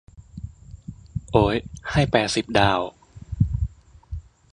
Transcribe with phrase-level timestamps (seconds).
[1.31, 1.55] โอ๊ย
[1.91, 2.81] ให้แปดสิบดาว